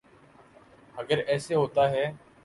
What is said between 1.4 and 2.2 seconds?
ہوتا ہے۔